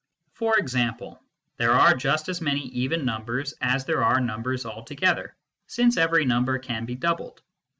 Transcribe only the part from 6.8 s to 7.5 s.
be doubled.